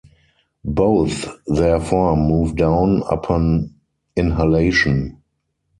Both, 0.65 1.27
therefore, 1.45 2.17
move 2.17 2.55
down 2.55 3.03
upon 3.11 3.75
inhalation. 4.15 5.21